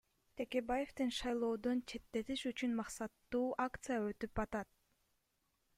Текебаевдин 0.39 1.11
шайлоодон 1.17 1.77
четтетиш 1.91 2.43
үчүн 2.53 2.75
максаттуу 2.79 3.45
акция 3.67 4.01
өтүп 4.09 4.45
атат. 4.47 4.73